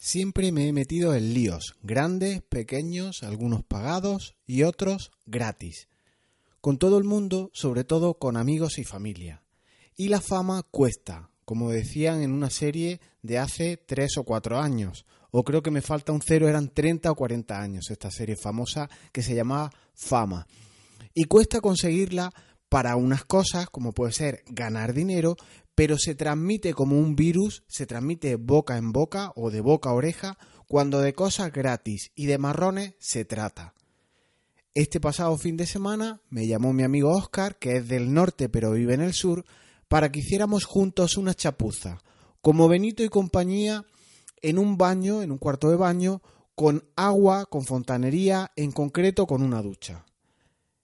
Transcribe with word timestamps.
Siempre 0.00 0.52
me 0.52 0.68
he 0.68 0.72
metido 0.72 1.12
en 1.12 1.34
líos, 1.34 1.74
grandes, 1.82 2.40
pequeños, 2.42 3.24
algunos 3.24 3.64
pagados 3.64 4.36
y 4.46 4.62
otros 4.62 5.10
gratis. 5.26 5.88
Con 6.60 6.78
todo 6.78 6.98
el 6.98 7.04
mundo, 7.04 7.50
sobre 7.52 7.82
todo 7.82 8.14
con 8.14 8.36
amigos 8.36 8.78
y 8.78 8.84
familia. 8.84 9.42
Y 9.96 10.08
la 10.08 10.20
fama 10.20 10.62
cuesta, 10.62 11.30
como 11.44 11.72
decían 11.72 12.22
en 12.22 12.30
una 12.30 12.48
serie 12.48 13.00
de 13.22 13.38
hace 13.38 13.76
tres 13.76 14.16
o 14.18 14.22
cuatro 14.22 14.60
años. 14.60 15.04
O 15.32 15.42
creo 15.42 15.64
que 15.64 15.72
me 15.72 15.82
falta 15.82 16.12
un 16.12 16.22
cero, 16.24 16.48
eran 16.48 16.72
30 16.72 17.10
o 17.10 17.16
40 17.16 17.60
años 17.60 17.90
esta 17.90 18.12
serie 18.12 18.36
famosa 18.36 18.88
que 19.10 19.22
se 19.22 19.34
llamaba 19.34 19.72
Fama. 19.94 20.46
Y 21.12 21.24
cuesta 21.24 21.60
conseguirla 21.60 22.32
para 22.68 22.94
unas 22.94 23.24
cosas, 23.24 23.68
como 23.68 23.92
puede 23.92 24.12
ser 24.12 24.44
ganar 24.46 24.94
dinero, 24.94 25.36
pero 25.78 25.96
se 25.96 26.16
transmite 26.16 26.74
como 26.74 26.98
un 26.98 27.14
virus, 27.14 27.62
se 27.68 27.86
transmite 27.86 28.34
boca 28.34 28.78
en 28.78 28.90
boca 28.90 29.30
o 29.36 29.52
de 29.52 29.60
boca 29.60 29.90
a 29.90 29.92
oreja, 29.92 30.36
cuando 30.66 30.98
de 30.98 31.12
cosas 31.12 31.52
gratis 31.52 32.10
y 32.16 32.26
de 32.26 32.36
marrones 32.36 32.94
se 32.98 33.24
trata. 33.24 33.74
Este 34.74 34.98
pasado 34.98 35.38
fin 35.38 35.56
de 35.56 35.66
semana 35.66 36.20
me 36.30 36.48
llamó 36.48 36.72
mi 36.72 36.82
amigo 36.82 37.12
Oscar, 37.12 37.60
que 37.60 37.76
es 37.76 37.86
del 37.86 38.12
norte 38.12 38.48
pero 38.48 38.72
vive 38.72 38.94
en 38.94 39.02
el 39.02 39.12
sur, 39.12 39.44
para 39.86 40.10
que 40.10 40.18
hiciéramos 40.18 40.64
juntos 40.64 41.16
una 41.16 41.34
chapuza, 41.34 42.02
como 42.40 42.66
Benito 42.66 43.04
y 43.04 43.08
compañía, 43.08 43.86
en 44.42 44.58
un 44.58 44.78
baño, 44.78 45.22
en 45.22 45.30
un 45.30 45.38
cuarto 45.38 45.70
de 45.70 45.76
baño, 45.76 46.22
con 46.56 46.88
agua, 46.96 47.46
con 47.46 47.64
fontanería, 47.64 48.50
en 48.56 48.72
concreto 48.72 49.28
con 49.28 49.42
una 49.42 49.62
ducha. 49.62 50.04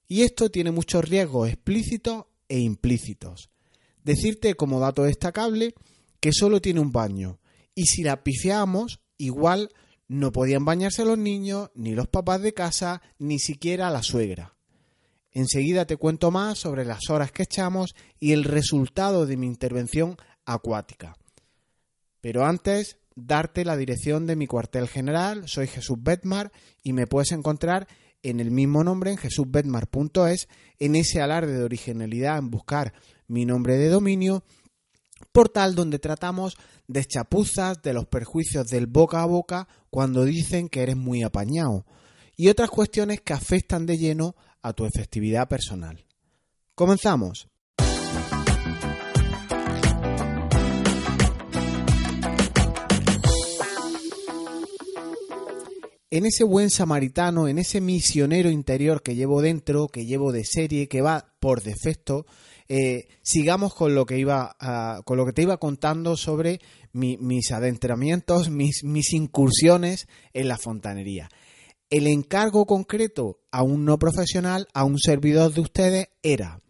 Y 0.06 0.22
esto 0.22 0.52
tiene 0.52 0.70
muchos 0.70 1.04
riesgos 1.08 1.48
explícitos 1.48 2.26
e 2.48 2.60
implícitos. 2.60 3.50
Decirte 4.04 4.54
como 4.54 4.78
dato 4.78 5.02
destacable 5.02 5.74
que 6.20 6.32
solo 6.32 6.60
tiene 6.60 6.80
un 6.80 6.92
baño 6.92 7.40
y 7.74 7.86
si 7.86 8.02
la 8.02 8.22
pifiamos, 8.22 9.00
igual 9.18 9.70
no 10.06 10.30
podían 10.30 10.64
bañarse 10.64 11.04
los 11.04 11.18
niños, 11.18 11.70
ni 11.74 11.94
los 11.94 12.08
papás 12.08 12.40
de 12.42 12.54
casa, 12.54 13.02
ni 13.18 13.38
siquiera 13.38 13.90
la 13.90 14.02
suegra. 14.02 14.54
Enseguida 15.32 15.86
te 15.86 15.96
cuento 15.96 16.30
más 16.30 16.58
sobre 16.58 16.84
las 16.84 17.10
horas 17.10 17.32
que 17.32 17.42
echamos 17.42 17.96
y 18.20 18.32
el 18.32 18.44
resultado 18.44 19.26
de 19.26 19.36
mi 19.36 19.46
intervención 19.46 20.16
acuática. 20.44 21.16
Pero 22.20 22.44
antes, 22.44 22.98
darte 23.16 23.64
la 23.64 23.76
dirección 23.76 24.26
de 24.26 24.36
mi 24.36 24.46
cuartel 24.46 24.88
general. 24.88 25.48
Soy 25.48 25.66
Jesús 25.66 25.96
Betmar 26.00 26.52
y 26.82 26.92
me 26.92 27.06
puedes 27.06 27.32
encontrar 27.32 27.88
en 28.22 28.40
el 28.40 28.50
mismo 28.50 28.84
nombre 28.84 29.10
en 29.10 29.18
jesusbetmar.es 29.18 30.48
en 30.78 30.96
ese 30.96 31.20
alarde 31.20 31.58
de 31.58 31.64
originalidad 31.64 32.38
en 32.38 32.50
buscar 32.50 32.94
mi 33.28 33.44
nombre 33.44 33.76
de 33.76 33.88
dominio, 33.88 34.44
portal 35.32 35.74
donde 35.74 35.98
tratamos 35.98 36.56
de 36.86 37.04
chapuzas, 37.04 37.82
de 37.82 37.92
los 37.92 38.06
perjuicios 38.06 38.66
del 38.68 38.86
boca 38.86 39.22
a 39.22 39.26
boca 39.26 39.68
cuando 39.90 40.24
dicen 40.24 40.68
que 40.68 40.82
eres 40.82 40.96
muy 40.96 41.22
apañado 41.22 41.86
y 42.36 42.48
otras 42.48 42.70
cuestiones 42.70 43.20
que 43.20 43.32
afectan 43.32 43.86
de 43.86 43.98
lleno 43.98 44.34
a 44.62 44.72
tu 44.72 44.84
efectividad 44.84 45.48
personal. 45.48 46.04
Comenzamos. 46.74 47.48
en 56.14 56.26
ese 56.26 56.44
buen 56.44 56.70
samaritano, 56.70 57.48
en 57.48 57.58
ese 57.58 57.80
misionero 57.80 58.48
interior 58.48 59.02
que 59.02 59.16
llevo 59.16 59.42
dentro, 59.42 59.88
que 59.88 60.06
llevo 60.06 60.30
de 60.30 60.44
serie, 60.44 60.86
que 60.86 61.00
va 61.00 61.34
por 61.40 61.60
defecto, 61.60 62.24
eh, 62.68 63.08
sigamos 63.22 63.74
con 63.74 63.94
lo 63.94 64.06
que 64.06 64.18
iba 64.18 64.56
con 65.04 65.16
lo 65.16 65.26
que 65.26 65.32
te 65.32 65.42
iba 65.42 65.58
contando 65.58 66.16
sobre 66.16 66.60
mis 66.92 67.52
adentramientos, 67.52 68.50
mis, 68.50 68.84
mis 68.84 69.12
incursiones 69.12 70.08
en 70.32 70.48
la 70.48 70.56
fontanería. 70.56 71.28
El 71.90 72.06
encargo 72.06 72.66
concreto 72.66 73.40
a 73.50 73.62
un 73.62 73.84
no 73.84 73.98
profesional, 73.98 74.68
a 74.72 74.84
un 74.84 74.98
servidor 74.98 75.52
de 75.52 75.60
ustedes, 75.60 76.08
era 76.22 76.60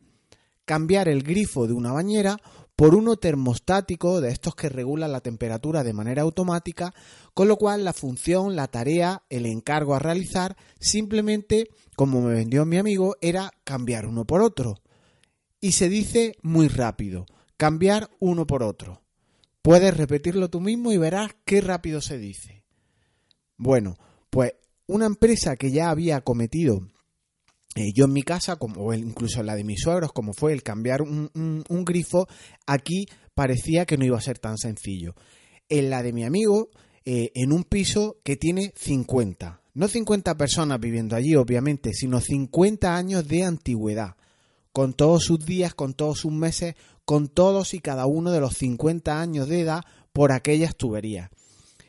cambiar 0.65 1.09
el 1.09 1.23
grifo 1.23 1.67
de 1.67 1.75
una 1.75 1.93
bañera 1.93 2.39
por 2.75 2.95
uno 2.95 3.17
termostático 3.17 4.21
de 4.21 4.31
estos 4.31 4.55
que 4.55 4.69
regulan 4.69 5.13
la 5.13 5.21
temperatura 5.21 5.85
de 5.85 5.93
manera 5.93 6.23
automática, 6.23 6.93
con 7.33 7.47
lo 7.47 7.57
cual 7.57 7.85
la 7.85 7.93
función, 7.93 8.57
la 8.57 8.67
tarea, 8.67 9.23
el 9.29 9.47
encargo 9.47 9.95
a 9.95 10.01
realizar, 10.01 10.57
simplemente, 10.81 11.69
como 11.95 12.21
me 12.21 12.35
vendió 12.35 12.65
mi 12.65 12.79
amigo, 12.79 13.15
era 13.21 13.53
cambiar 13.63 14.07
uno 14.07 14.25
por 14.25 14.43
otro 14.43 14.81
y 15.65 15.73
se 15.73 15.89
dice 15.89 16.37
muy 16.43 16.69
rápido, 16.69 17.25
cambiar 17.57 18.11
uno 18.21 18.47
por 18.47 18.63
otro. 18.63 19.01
Puedes 19.63 19.97
repetirlo 19.97 20.51
tú 20.51 20.61
mismo 20.61 20.93
y 20.93 20.99
verás 20.99 21.31
qué 21.47 21.63
rápido 21.63 22.03
se 22.03 22.19
dice. 22.19 22.65
Bueno, 23.57 23.97
pues 24.29 24.53
una 24.87 25.07
empresa 25.07 25.57
que 25.57 25.73
ya 25.73 25.89
había 25.89 26.21
cometido 26.21 26.87
eh, 27.77 27.95
yo 27.95 28.05
en 28.05 28.13
mi 28.13 28.23
casa, 28.23 28.57
como, 28.57 28.83
o 28.83 28.93
incluso 28.93 29.41
en 29.41 29.47
la 29.47 29.57
de 29.57 29.65
mis 29.65 29.81
suegros, 29.81 30.13
como 30.13 30.35
fue 30.35 30.53
el 30.53 30.63
cambiar 30.63 31.01
un, 31.01 31.31
grifo, 31.87 32.29
aquí 32.67 33.07
parecía 33.33 33.87
que 33.87 33.97
no 33.97 34.05
iba 34.05 34.19
a 34.19 34.21
ser 34.21 34.39
tan 34.39 34.59
sencillo. 34.59 35.15
En 35.71 35.89
la 35.89 36.03
de 36.03 36.13
mi 36.13 36.25
amigo, 36.25 36.69
eh, 37.07 37.31
en 37.35 37.53
un 37.53 37.65
piso 37.65 38.19
que 38.23 38.37
tiene 38.37 38.75
50. 38.77 39.63
No 39.73 39.89
50 39.89 40.37
personas 40.37 40.79
viviendo 40.79 41.17
allí, 41.17 41.35
obviamente, 41.37 41.95
sino 41.95 42.21
50 42.21 42.95
años 42.95 43.27
de 43.27 43.45
antigüedad 43.45 44.17
con 44.75 44.93
todos 44.93 45.23
sus 45.23 45.47
días, 45.47 45.73
con 45.73 45.95
todos 45.95 46.19
sus 46.19 46.33
meses, 46.33 46.75
con 47.05 47.29
todos 47.29 47.75
y 47.75 47.79
cada 47.79 48.07
uno 48.07 48.33
de 48.33 48.41
los 48.41 48.57
50 48.57 49.21
años 49.21 49.49
de 49.49 49.61
edad 49.61 49.83
por 50.13 50.33
aquellas 50.33 50.75
tuberías. 50.75 51.31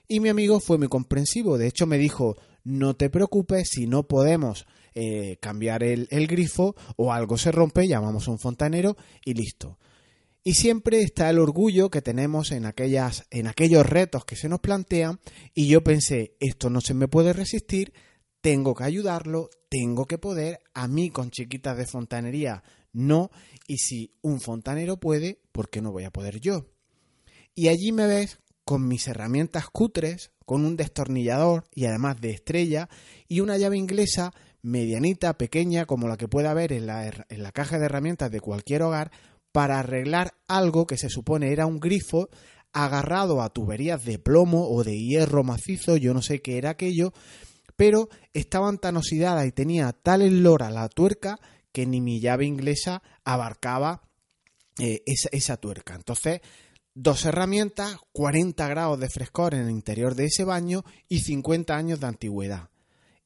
Y 0.07 0.19
mi 0.19 0.29
amigo 0.29 0.59
fue 0.59 0.77
muy 0.77 0.87
comprensivo, 0.87 1.57
de 1.57 1.65
hecho 1.67 1.87
me 1.87 1.97
dijo, 1.97 2.37
no 2.63 2.95
te 2.95 3.09
preocupes 3.09 3.69
si 3.71 3.87
no 3.87 4.07
podemos 4.07 4.67
eh, 4.93 5.37
cambiar 5.41 5.81
el, 5.81 6.07
el 6.11 6.27
grifo 6.27 6.75
o 6.95 7.11
algo 7.11 7.39
se 7.39 7.51
rompe, 7.51 7.87
llamamos 7.87 8.27
a 8.27 8.31
un 8.31 8.37
fontanero 8.37 8.95
y 9.25 9.33
listo. 9.33 9.79
Y 10.43 10.53
siempre 10.53 11.01
está 11.01 11.27
el 11.31 11.39
orgullo 11.39 11.89
que 11.89 12.03
tenemos 12.03 12.51
en, 12.51 12.67
aquellas, 12.67 13.25
en 13.31 13.47
aquellos 13.47 13.83
retos 13.83 14.25
que 14.25 14.35
se 14.35 14.47
nos 14.47 14.59
plantean 14.59 15.19
y 15.55 15.67
yo 15.69 15.83
pensé, 15.83 16.35
esto 16.39 16.69
no 16.69 16.81
se 16.81 16.93
me 16.93 17.07
puede 17.07 17.33
resistir, 17.33 17.93
tengo 18.45 18.75
que 18.75 18.83
ayudarlo, 18.83 19.49
tengo 19.69 20.05
que 20.05 20.19
poder, 20.19 20.59
a 20.75 20.87
mí 20.87 21.09
con 21.09 21.31
chiquitas 21.31 21.75
de 21.75 21.87
fontanería 21.87 22.61
no, 22.93 23.31
y 23.67 23.77
si 23.77 24.13
un 24.21 24.39
fontanero 24.39 24.97
puede, 24.97 25.39
¿por 25.51 25.71
qué 25.71 25.81
no 25.81 25.91
voy 25.91 26.03
a 26.03 26.11
poder 26.11 26.39
yo? 26.39 26.67
Y 27.55 27.69
allí 27.69 27.91
me 27.91 28.05
ves 28.05 28.37
con 28.63 28.87
mis 28.87 29.07
herramientas 29.07 29.65
cutres, 29.71 30.29
con 30.45 30.63
un 30.63 30.77
destornillador 30.77 31.63
y 31.73 31.85
además 31.85 32.21
de 32.21 32.29
estrella 32.29 32.87
y 33.27 33.39
una 33.39 33.57
llave 33.57 33.77
inglesa 33.77 34.31
medianita, 34.61 35.39
pequeña, 35.39 35.87
como 35.87 36.07
la 36.07 36.15
que 36.15 36.27
pueda 36.27 36.51
haber 36.51 36.71
en 36.71 36.85
la, 36.85 37.07
en 37.07 37.41
la 37.41 37.51
caja 37.51 37.79
de 37.79 37.85
herramientas 37.85 38.29
de 38.29 38.41
cualquier 38.41 38.83
hogar, 38.83 39.09
para 39.53 39.79
arreglar 39.79 40.35
algo 40.47 40.85
que 40.85 40.97
se 40.97 41.09
supone 41.09 41.51
era 41.51 41.65
un 41.65 41.79
grifo 41.79 42.29
agarrado 42.73 43.41
a 43.41 43.49
tuberías 43.49 44.05
de 44.05 44.19
plomo 44.19 44.69
o 44.69 44.83
de 44.83 44.99
hierro 44.99 45.43
macizo, 45.43 45.97
yo 45.97 46.13
no 46.13 46.21
sé 46.21 46.43
qué 46.43 46.59
era 46.59 46.71
aquello, 46.71 47.11
pero 47.75 48.09
estaban 48.33 48.77
tan 48.77 48.97
oxidadas 48.97 49.45
y 49.45 49.51
tenía 49.51 49.91
tal 49.91 50.21
a 50.21 50.69
la 50.69 50.89
tuerca 50.89 51.39
que 51.71 51.85
ni 51.85 52.01
mi 52.01 52.19
llave 52.19 52.45
inglesa 52.45 53.03
abarcaba 53.23 54.01
eh, 54.79 55.03
esa, 55.05 55.29
esa 55.31 55.57
tuerca. 55.57 55.95
Entonces, 55.95 56.41
dos 56.93 57.25
herramientas, 57.25 57.97
40 58.13 58.67
grados 58.67 58.99
de 58.99 59.09
frescor 59.09 59.53
en 59.53 59.61
el 59.61 59.71
interior 59.71 60.15
de 60.15 60.25
ese 60.25 60.45
baño 60.45 60.85
y 61.09 61.19
50 61.19 61.75
años 61.75 61.99
de 61.99 62.07
antigüedad. 62.07 62.69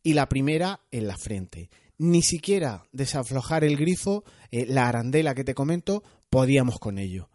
Y 0.02 0.14
la 0.14 0.28
primera 0.28 0.82
en 0.92 1.08
la 1.08 1.18
frente. 1.18 1.70
Ni 1.98 2.24
siquiera 2.24 2.84
desaflojar 2.92 3.64
el 3.64 3.78
grifo, 3.78 4.24
eh, 4.52 4.66
la 4.68 4.88
arandela 4.88 5.36
que 5.36 5.44
te 5.44 5.54
comento, 5.54 6.04
podíamos 6.30 6.80
con 6.80 6.98
ello. 6.98 7.30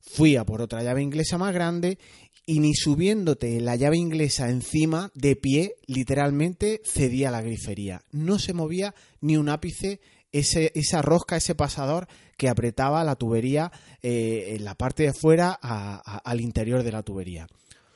Fui 0.00 0.36
a 0.36 0.44
por 0.44 0.60
otra 0.60 0.82
llave 0.82 1.02
inglesa 1.02 1.38
más 1.38 1.54
grande 1.54 1.98
y 2.44 2.60
ni 2.60 2.74
subiéndote 2.74 3.60
la 3.60 3.76
llave 3.76 3.96
inglesa 3.96 4.48
encima, 4.50 5.10
de 5.14 5.36
pie, 5.36 5.76
literalmente 5.86 6.80
cedía 6.84 7.30
la 7.30 7.42
grifería. 7.42 8.02
No 8.10 8.38
se 8.38 8.52
movía 8.52 8.94
ni 9.20 9.36
un 9.36 9.48
ápice 9.48 10.00
ese, 10.32 10.72
esa 10.74 11.02
rosca, 11.02 11.36
ese 11.36 11.54
pasador 11.54 12.08
que 12.36 12.48
apretaba 12.48 13.04
la 13.04 13.16
tubería 13.16 13.70
eh, 14.02 14.54
en 14.56 14.64
la 14.64 14.74
parte 14.74 15.04
de 15.04 15.12
fuera 15.12 15.52
al 15.52 16.40
interior 16.40 16.82
de 16.82 16.92
la 16.92 17.02
tubería. 17.02 17.46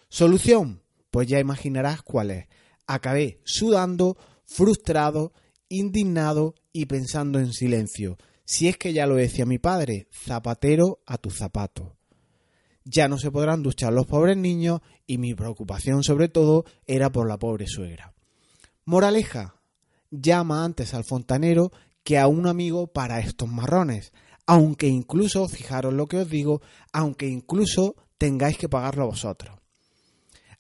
Solución, 0.09 0.83
pues 1.11 1.27
ya 1.27 1.41
imaginarás 1.41 2.03
cuál 2.03 2.31
es. 2.31 2.47
Acabé 2.87 3.41
sudando, 3.45 4.17
frustrado, 4.45 5.33
indignado 5.69 6.55
y 6.73 6.87
pensando 6.87 7.41
en 7.41 7.53
silencio. 7.53 8.17
Si 8.45 8.69
es 8.69 8.77
que 8.77 8.93
ya 8.93 9.07
lo 9.07 9.17
decía 9.17 9.45
mi 9.45 9.59
padre, 9.59 10.07
zapatero 10.13 11.01
a 11.05 11.19
tu 11.19 11.31
zapato 11.31 11.96
ya 12.87 13.09
no 13.09 13.19
se 13.19 13.33
podrán 13.33 13.63
duchar 13.63 13.93
los 13.93 14.07
pobres 14.07 14.37
niños 14.37 14.81
y 15.07 15.19
mi 15.19 15.35
preocupación 15.35 16.05
sobre 16.05 16.29
todo 16.29 16.65
era 16.87 17.11
por 17.11 17.29
la 17.29 17.37
pobre 17.37 17.67
suegra. 17.67 18.15
Moraleja, 18.85 19.57
llama 20.11 20.65
antes 20.65 20.95
al 20.95 21.05
fontanero 21.05 21.73
que 22.05 22.19
a 22.19 22.29
un 22.29 22.47
amigo 22.47 22.87
para 22.87 23.19
estos 23.19 23.49
marrones, 23.49 24.13
aunque 24.47 24.87
incluso, 24.87 25.49
fijaros 25.49 25.93
lo 25.93 26.07
que 26.07 26.19
os 26.19 26.31
digo, 26.31 26.63
aunque 26.93 27.27
incluso 27.27 27.97
tengáis 28.17 28.57
que 28.57 28.69
pagarlo 28.69 29.07
vosotros. 29.07 29.59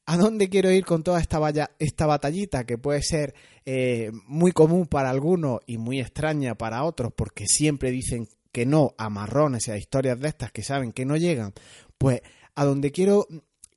¿A 0.06 0.17
dónde 0.17 0.49
quiero 0.49 0.70
ir 0.73 0.84
con 0.84 1.05
toda 1.05 1.20
esta, 1.20 1.70
esta 1.78 2.06
batallita 2.06 2.64
que 2.64 2.78
puede 2.78 3.02
ser 3.02 3.34
eh, 3.64 4.11
muy 4.26 4.50
común 4.50 4.87
para 4.87 5.11
algunos 5.11 5.61
y 5.67 5.78
muy 5.78 6.00
extraña 6.00 6.56
para 6.56 6.84
otros 6.84 7.12
porque 7.14 7.46
siempre 7.46 7.93
dicen 7.93 8.28
que 8.56 8.64
no 8.64 8.94
a 8.96 9.10
marrones 9.10 9.68
y 9.68 9.70
a 9.70 9.76
historias 9.76 10.18
de 10.18 10.28
estas 10.28 10.50
que 10.50 10.62
saben 10.62 10.92
que 10.92 11.04
no 11.04 11.18
llegan? 11.18 11.52
Pues 11.98 12.22
a 12.54 12.64
donde 12.64 12.90
quiero 12.90 13.26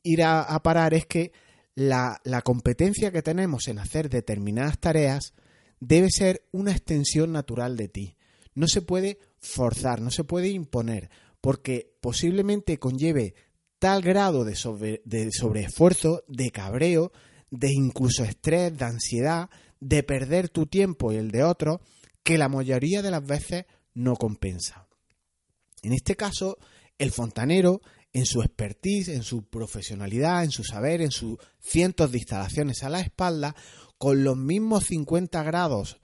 ir 0.03 0.23
a, 0.23 0.57
parar 0.63 0.93
es 0.93 1.05
que 1.05 1.33
la, 1.75 2.21
la 2.23 2.43
competencia 2.43 3.11
que 3.11 3.21
tenemos 3.21 3.67
en 3.67 3.79
hacer 3.79 4.09
determinadas 4.09 4.79
tareas 4.79 5.33
debe 5.81 6.07
ser 6.09 6.47
una 6.53 6.71
extensión 6.71 7.33
natural 7.33 7.75
de 7.75 7.89
ti. 7.89 8.15
No 8.55 8.69
se 8.69 8.81
puede 8.81 9.19
forzar, 9.41 9.99
no 9.99 10.11
se 10.11 10.23
puede 10.23 10.47
imponer, 10.47 11.09
porque 11.41 11.97
posiblemente 11.99 12.79
conlleve 12.79 13.35
tal 13.79 14.01
grado 14.01 14.45
de, 14.45 15.01
de 15.03 15.29
sobreesfuerzo, 15.33 16.23
de 16.29 16.51
cabreo, 16.51 17.11
de 17.51 17.69
incluso 17.69 18.23
estrés, 18.23 18.77
de 18.77 18.85
ansiedad, 18.85 19.49
de 19.81 20.03
perder 20.03 20.47
tu 20.47 20.67
tiempo 20.67 21.11
y 21.11 21.17
el 21.17 21.31
de 21.31 21.43
otro, 21.43 21.81
que 22.23 22.37
la 22.37 22.47
mayoría 22.47 23.01
de 23.01 23.11
las 23.11 23.25
veces 23.27 23.65
no 23.93 24.15
compensa. 24.15 24.87
En 25.81 25.93
este 25.93 26.15
caso, 26.15 26.57
el 26.97 27.11
fontanero, 27.11 27.81
en 28.11 28.25
su 28.25 28.41
expertise, 28.41 29.09
en 29.09 29.23
su 29.23 29.43
profesionalidad, 29.43 30.43
en 30.43 30.51
su 30.51 30.63
saber, 30.63 31.01
en 31.01 31.11
sus 31.11 31.37
cientos 31.59 32.11
de 32.11 32.17
instalaciones 32.17 32.83
a 32.83 32.89
la 32.89 33.01
espalda, 33.01 33.55
con 33.97 34.23
los 34.23 34.37
mismos 34.37 34.85
50 34.85 35.43
grados 35.43 35.99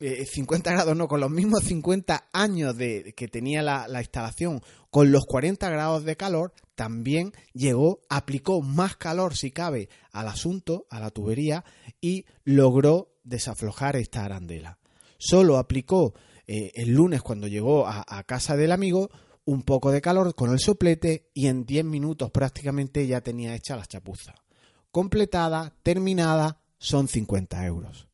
50 0.00 0.70
eh, 0.70 0.74
grados, 0.74 0.96
no, 0.96 1.08
con 1.08 1.20
los 1.20 1.30
mismos 1.30 1.64
50 1.64 2.28
años 2.32 2.76
de, 2.76 3.14
que 3.16 3.26
tenía 3.26 3.62
la, 3.62 3.88
la, 3.88 4.00
instalación, 4.00 4.62
con 4.90 5.10
los 5.10 5.24
40 5.26 5.68
grados 5.70 6.04
de 6.04 6.16
calor, 6.16 6.52
también 6.76 7.32
llegó, 7.52 8.00
aplicó 8.08 8.62
más 8.62 8.96
calor, 8.96 9.36
si 9.36 9.50
cabe, 9.50 9.88
al 10.12 10.28
asunto, 10.28 10.86
a 10.90 11.00
la 11.00 11.10
tubería, 11.10 11.64
y 12.00 12.26
logró 12.44 13.16
desaflojar 13.24 13.96
esta 13.96 14.24
arandela. 14.24 14.78
Solo 15.18 15.58
aplicó 15.58 16.14
eh, 16.48 16.72
el 16.74 16.94
lunes, 16.94 17.22
cuando 17.22 17.46
llegó 17.46 17.86
a, 17.86 18.04
a 18.08 18.24
casa 18.24 18.56
del 18.56 18.72
amigo, 18.72 19.10
un 19.44 19.62
poco 19.62 19.92
de 19.92 20.00
calor 20.00 20.34
con 20.34 20.50
el 20.50 20.58
soplete 20.58 21.30
y 21.34 21.46
en 21.46 21.64
10 21.64 21.84
minutos 21.84 22.30
prácticamente 22.30 23.06
ya 23.06 23.20
tenía 23.20 23.54
hecha 23.54 23.76
la 23.76 23.86
chapuza. 23.86 24.34
Completada, 24.90 25.76
terminada, 25.82 26.60
son 26.78 27.06
50 27.06 27.64
euros. 27.66 28.08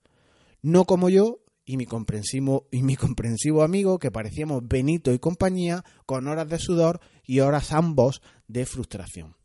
No 0.60 0.84
como 0.84 1.08
yo, 1.08 1.44
y 1.64 1.76
mi 1.76 1.86
comprensivo, 1.86 2.68
y 2.70 2.82
mi 2.82 2.96
comprensivo 2.96 3.62
amigo 3.62 3.98
que 3.98 4.10
parecíamos 4.10 4.66
Benito 4.66 5.12
y 5.12 5.18
compañía 5.18 5.84
con 6.06 6.28
horas 6.28 6.48
de 6.48 6.58
sudor 6.58 7.00
y 7.24 7.40
horas 7.40 7.72
ambos 7.72 8.20
de 8.48 8.66
frustración. 8.66 9.36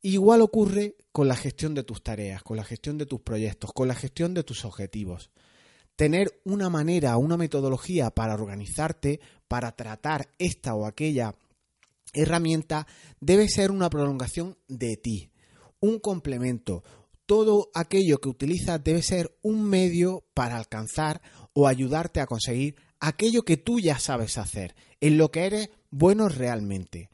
Igual 0.00 0.40
ocurre 0.40 0.96
con 1.12 1.28
la 1.28 1.36
gestión 1.36 1.74
de 1.74 1.84
tus 1.84 2.02
tareas, 2.02 2.42
con 2.42 2.56
la 2.56 2.64
gestión 2.64 2.98
de 2.98 3.06
tus 3.06 3.20
proyectos, 3.20 3.70
con 3.72 3.86
la 3.86 3.94
gestión 3.94 4.34
de 4.34 4.42
tus 4.42 4.64
objetivos. 4.64 5.30
Tener 5.96 6.40
una 6.44 6.70
manera, 6.70 7.16
una 7.16 7.36
metodología 7.36 8.10
para 8.10 8.34
organizarte, 8.34 9.20
para 9.48 9.72
tratar 9.72 10.28
esta 10.38 10.74
o 10.74 10.86
aquella 10.86 11.34
herramienta, 12.12 12.86
debe 13.20 13.48
ser 13.48 13.70
una 13.70 13.90
prolongación 13.90 14.56
de 14.68 14.96
ti, 14.96 15.32
un 15.80 15.98
complemento, 15.98 16.82
todo 17.26 17.70
aquello 17.74 18.20
que 18.20 18.28
utilizas 18.28 18.82
debe 18.82 19.02
ser 19.02 19.38
un 19.42 19.64
medio 19.64 20.24
para 20.34 20.56
alcanzar 20.56 21.22
o 21.54 21.66
ayudarte 21.66 22.20
a 22.20 22.26
conseguir 22.26 22.76
aquello 23.00 23.42
que 23.42 23.56
tú 23.56 23.80
ya 23.80 23.98
sabes 23.98 24.38
hacer, 24.38 24.74
en 25.00 25.18
lo 25.18 25.30
que 25.30 25.46
eres 25.46 25.70
bueno 25.90 26.28
realmente. 26.28 27.10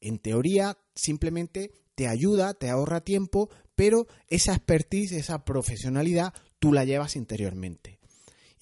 En 0.00 0.18
teoría, 0.18 0.78
simplemente 0.94 1.72
te 1.94 2.08
ayuda, 2.08 2.54
te 2.54 2.68
ahorra 2.68 3.02
tiempo, 3.02 3.50
pero 3.74 4.06
esa 4.28 4.54
expertise, 4.54 5.12
esa 5.12 5.44
profesionalidad, 5.44 6.34
tú 6.58 6.72
la 6.72 6.84
llevas 6.84 7.16
interiormente. 7.16 7.99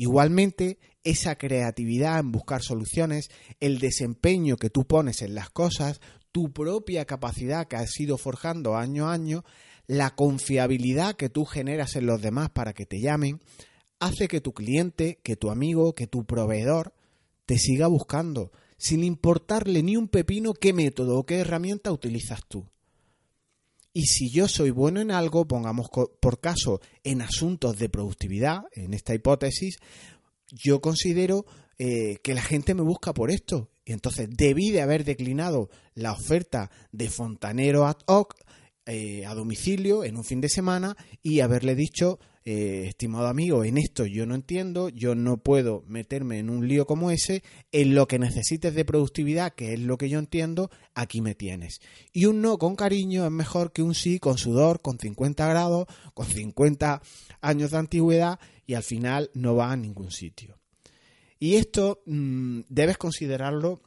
Igualmente, 0.01 0.79
esa 1.03 1.37
creatividad 1.37 2.21
en 2.21 2.31
buscar 2.31 2.63
soluciones, 2.63 3.31
el 3.59 3.81
desempeño 3.81 4.57
que 4.57 4.71
tú 4.71 4.87
pones 4.87 5.23
en 5.23 5.35
las 5.35 5.51
cosas, 5.51 6.01
tu 6.31 6.53
propia 6.53 7.05
capacidad 7.05 7.67
que 7.67 7.77
has 7.77 7.99
ido 7.99 8.17
forjando 8.17 8.77
año 8.77 9.09
a 9.09 9.13
año, 9.13 9.45
la 9.89 10.15
confiabilidad 10.15 11.17
que 11.17 11.29
tú 11.29 11.45
generas 11.45 11.97
en 11.97 12.07
los 12.07 12.23
demás 12.23 12.51
para 12.51 12.75
que 12.75 12.87
te 12.87 13.01
llamen, 13.01 13.41
hace 13.99 14.29
que 14.29 14.41
tu 14.41 14.53
cliente, 14.55 15.19
que 15.25 15.35
tu 15.35 15.51
amigo, 15.51 15.97
que 15.97 16.07
tu 16.07 16.25
proveedor 16.25 16.95
te 17.45 17.59
siga 17.59 17.89
buscando, 17.89 18.53
sin 18.77 19.03
importarle 19.03 19.83
ni 19.83 19.97
un 19.97 20.07
pepino 20.07 20.55
qué 20.55 20.73
método 20.73 21.19
o 21.19 21.27
qué 21.27 21.39
herramienta 21.41 21.91
utilizas 21.91 22.43
tú. 22.47 22.69
Y 23.93 24.07
si 24.07 24.31
yo 24.31 24.49
soy 24.49 24.71
bueno 24.71 25.01
en 25.01 25.11
algo, 25.11 25.47
pongamos 25.47 25.89
por 26.21 26.41
caso 26.41 26.81
en 27.05 27.23
asuntos 27.23 27.79
de 27.79 27.89
productividad, 27.89 28.63
en 28.73 28.95
esta 28.95 29.15
hipótesis, 29.15 29.79
yo 30.51 30.81
considero 30.81 31.47
eh, 31.79 32.19
que 32.23 32.35
la 32.35 32.43
gente 32.43 32.75
me 32.75 32.83
busca 32.83 33.15
por 33.15 33.31
esto. 33.31 33.71
Y 33.85 33.93
entonces 33.93 34.29
debí 34.31 34.71
de 34.71 34.83
haber 34.83 35.05
declinado 35.05 35.71
la 35.95 36.13
oferta 36.13 36.71
de 36.93 37.09
fontanero 37.09 37.87
ad 37.87 37.99
hoc 38.07 38.35
eh, 38.91 39.27
a 39.27 39.35
domicilio 39.35 40.03
en 40.03 40.17
un 40.17 40.25
fin 40.25 40.41
de 40.41 40.49
semana 40.49 40.97
y 41.23 41.41
haberle 41.41 41.75
dicho, 41.75 42.19
eh, 42.47 42.87
estimado 42.89 43.27
amigo, 43.27 43.63
en 43.63 43.77
esto 43.77 44.07
yo 44.07 44.25
no 44.25 44.35
entiendo, 44.35 44.89
yo 44.89 45.15
no 45.15 45.37
puedo 45.37 45.85
meterme 45.87 46.39
en 46.39 46.49
un 46.49 46.67
lío 46.67 46.87
como 46.87 47.11
ese, 47.11 47.43
en 47.71 47.95
lo 47.95 48.09
que 48.09 48.19
necesites 48.19 48.75
de 48.75 48.87
productividad, 48.87 49.53
que 49.53 49.75
es 49.75 49.81
lo 49.81 49.99
que 49.99 50.09
yo 50.09 50.19
entiendo, 50.19 50.71
aquí 50.95 51.21
me 51.21 51.35
tienes. 51.35 51.81
Y 52.15 52.25
un 52.25 52.41
no 52.41 52.57
con 52.57 52.77
cariño 52.77 53.27
es 53.27 53.31
mejor 53.31 53.73
que 53.73 53.83
un 53.83 53.95
sí 53.95 54.19
con 54.19 54.39
sudor, 54.39 54.81
con 54.81 54.99
50 54.99 55.47
grados, 55.47 55.87
con 56.15 56.25
50 56.25 57.03
años 57.43 57.73
de 57.73 57.77
antigüedad 57.77 58.41
y 58.67 58.73
al 58.73 58.83
final 58.83 59.31
no 59.35 59.55
va 59.55 59.71
a 59.71 59.77
ningún 59.77 60.11
sitio. 60.11 60.59
Y 61.39 61.57
esto 61.57 62.01
mm, 62.07 62.61
debes 62.71 62.97
considerarlo 62.97 63.83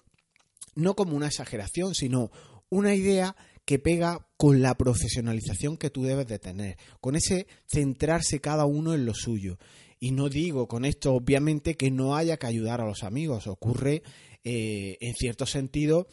no 0.75 0.95
como 0.95 1.15
una 1.15 1.25
exageración, 1.25 1.95
sino 1.95 2.29
una 2.69 2.93
idea 2.93 3.35
que 3.65 3.79
pega 3.79 4.27
con 4.37 4.61
la 4.61 4.75
profesionalización 4.75 5.77
que 5.77 5.89
tú 5.89 6.03
debes 6.03 6.27
de 6.27 6.39
tener, 6.39 6.77
con 6.99 7.15
ese 7.15 7.47
centrarse 7.67 8.41
cada 8.41 8.65
uno 8.65 8.93
en 8.93 9.05
lo 9.05 9.13
suyo. 9.13 9.57
Y 9.99 10.11
no 10.11 10.29
digo 10.29 10.67
con 10.67 10.83
esto, 10.83 11.13
obviamente, 11.13 11.75
que 11.75 11.91
no 11.91 12.15
haya 12.15 12.37
que 12.37 12.47
ayudar 12.47 12.81
a 12.81 12.87
los 12.87 13.03
amigos. 13.03 13.45
Ocurre, 13.45 14.01
eh, 14.43 14.97
en 14.99 15.13
cierto 15.13 15.45
sentido, 15.45 16.07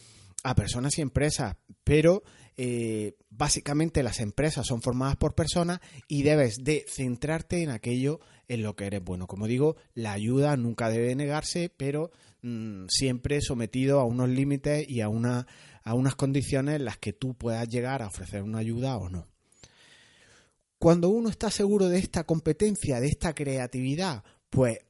a 0.44 0.54
personas 0.54 0.98
y 0.98 1.02
empresas, 1.02 1.56
pero 1.84 2.22
eh, 2.56 3.16
básicamente 3.30 4.02
las 4.02 4.20
empresas 4.20 4.66
son 4.66 4.82
formadas 4.82 5.16
por 5.16 5.34
personas 5.34 5.80
y 6.06 6.22
debes 6.22 6.56
de 6.62 6.84
centrarte 6.88 7.62
en 7.62 7.70
aquello 7.70 8.20
en 8.48 8.62
lo 8.62 8.74
que 8.74 8.86
eres 8.86 9.05
bueno. 9.05 9.26
Como 9.26 9.46
digo, 9.46 9.76
la 9.94 10.12
ayuda 10.12 10.56
nunca 10.56 10.88
debe 10.88 11.14
negarse, 11.14 11.70
pero 11.74 12.10
mm, 12.43 12.86
siempre 12.88 13.40
sometido 13.40 14.00
a 14.00 14.05
unos 14.05 14.28
límites 14.28 14.88
y 14.88 15.00
a 15.00 15.08
una 15.08 15.46
a 15.88 15.94
unas 15.94 16.17
condiciones 16.17 16.76
en 16.76 16.84
las 16.84 16.98
que 16.98 17.14
tú 17.14 17.32
puedas 17.32 17.67
llegar 17.67 18.02
a 18.02 18.08
ofrecer 18.08 18.43
una 18.43 18.58
ayuda 18.58 18.98
o 18.98 19.08
no. 19.08 19.26
Cuando 20.78 21.08
uno 21.08 21.31
está 21.31 21.50
seguro 21.50 21.88
de 21.88 21.98
esta 21.98 22.24
competencia, 22.24 23.00
de 23.00 23.08
esta 23.08 23.34
creatividad, 23.34 24.22
pues 24.50 24.81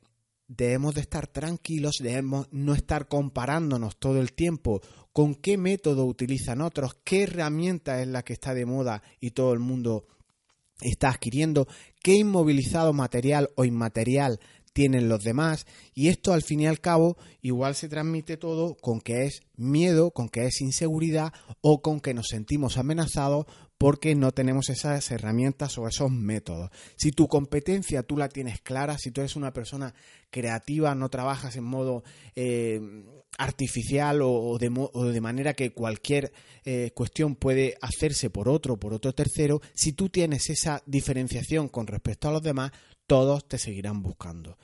debemos 0.49 0.97
de 0.97 1.03
estar 1.03 1.29
tranquilos, 1.29 1.99
debemos 2.01 2.49
no 2.51 2.75
estar 2.75 3.07
comparándonos 3.07 3.97
todo 4.01 4.21
el 4.21 4.33
tiempo 4.33 4.81
con 5.13 5.37
qué 5.37 5.57
método 5.57 6.05
utilizan 6.05 6.63
otros, 6.63 6.97
qué 7.05 7.23
herramienta 7.23 8.03
es 8.03 8.09
la 8.09 8.25
que 8.25 8.33
está 8.33 8.53
de 8.53 8.67
moda 8.67 9.03
y 9.21 9.31
todo 9.31 9.53
el 9.53 9.61
mundo 9.61 10.05
está 10.81 11.11
adquiriendo, 11.11 11.69
qué 12.03 12.15
inmovilizado 12.15 12.93
material 12.93 13.51
o 13.57 13.65
inmaterial 13.65 14.41
tienen 14.73 15.09
los 15.09 15.25
demás 15.25 15.67
y 15.93 16.09
esto 16.09 16.33
al 16.33 16.43
fin 16.43 16.61
y 16.61 16.67
al 16.67 16.81
cabo 16.81 17.17
igual 17.43 17.75
se 17.75 17.89
transmite 17.89 18.37
todo 18.37 18.77
con 18.77 19.01
que 19.01 19.25
es 19.25 19.43
miedo, 19.57 20.13
con 20.13 20.29
que 20.29 20.47
es 20.47 20.61
inseguridad 20.61 21.33
o 21.61 21.83
con 21.83 22.01
que 22.01 22.15
nos 22.15 22.29
sentimos 22.29 22.79
amenazados 22.79 23.47
porque 23.79 24.17
no 24.17 24.33
tenemos 24.33 24.69
esas 24.69 25.09
herramientas 25.13 25.79
o 25.79 25.87
esos 25.87 26.11
métodos. 26.11 26.71
Si 26.97 27.13
tu 27.13 27.29
competencia 27.29 28.03
tú 28.03 28.17
la 28.17 28.29
tienes 28.29 28.61
clara, 28.61 28.99
si 28.99 29.13
tú 29.13 29.21
eres 29.21 29.37
una 29.37 29.53
persona 29.53 29.95
creativa, 30.31 30.95
no 30.97 31.09
trabajas 31.09 31.55
en 31.57 31.65
modo 31.65 32.03
eh, 32.35 32.81
artificial 33.39 34.21
o, 34.23 34.59
de, 34.59 35.21
manera 35.21 35.55
que 35.55 35.71
cualquier 35.71 36.33
eh, 36.65 36.91
cuestión 36.93 37.37
puede 37.37 37.79
hacerse 37.81 38.31
por 38.31 38.49
otro, 38.49 38.79
por 38.79 38.93
otro 38.93 39.15
tercero, 39.15 39.63
si 39.75 39.93
tú 39.93 40.09
tienes 40.09 40.51
esa 40.51 40.83
diferenciación 40.85 41.69
con 41.69 41.87
respecto 41.87 42.29
a 42.29 42.33
los 42.33 42.43
demás, 42.43 42.73
todos 43.07 43.47
te 43.47 43.59
seguirán 43.59 44.03
buscando. 44.03 44.59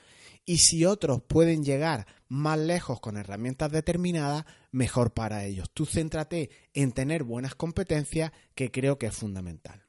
Y 0.45 0.57
si 0.57 0.85
otros 0.85 1.23
pueden 1.23 1.63
llegar 1.63 2.05
más 2.27 2.57
lejos 2.57 2.99
con 2.99 3.17
herramientas 3.17 3.71
determinadas, 3.71 4.45
mejor 4.71 5.13
para 5.13 5.45
ellos. 5.45 5.69
Tú 5.73 5.85
céntrate 5.85 6.49
en 6.73 6.91
tener 6.91 7.23
buenas 7.23 7.55
competencias, 7.55 8.31
que 8.55 8.71
creo 8.71 8.97
que 8.97 9.07
es 9.07 9.15
fundamental. 9.15 9.83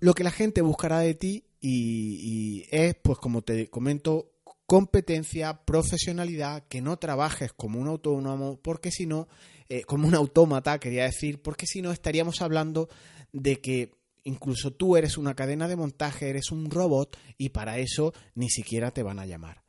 Lo 0.00 0.14
que 0.14 0.24
la 0.24 0.32
gente 0.32 0.62
buscará 0.62 0.98
de 0.98 1.14
ti 1.14 1.44
y, 1.60 2.66
es, 2.70 2.96
pues 2.96 3.18
como 3.18 3.42
te 3.42 3.70
comento, 3.70 4.32
competencia, 4.66 5.64
profesionalidad, 5.64 6.66
que 6.66 6.82
no 6.82 6.96
trabajes 6.98 7.52
como 7.52 7.78
un 7.78 7.86
autónomo, 7.86 8.58
porque 8.60 8.90
si 8.90 9.06
no, 9.06 9.28
eh, 9.68 9.84
como 9.84 10.08
un 10.08 10.14
autómata, 10.14 10.80
quería 10.80 11.04
decir, 11.04 11.40
porque 11.40 11.66
si 11.66 11.82
no 11.82 11.92
estaríamos 11.92 12.42
hablando 12.42 12.88
de 13.32 13.60
que 13.60 13.92
incluso 14.24 14.72
tú 14.72 14.96
eres 14.96 15.18
una 15.18 15.34
cadena 15.34 15.68
de 15.68 15.76
montaje, 15.76 16.28
eres 16.28 16.50
un 16.50 16.70
robot 16.70 17.16
y 17.38 17.50
para 17.50 17.78
eso 17.78 18.12
ni 18.34 18.50
siquiera 18.50 18.90
te 18.90 19.02
van 19.02 19.18
a 19.18 19.26
llamar. 19.26 19.61